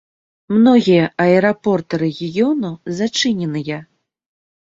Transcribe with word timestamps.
Многія 0.53 1.03
аэрапорты 1.25 1.99
рэгіёну 2.03 2.71
зачыненыя. 3.01 3.77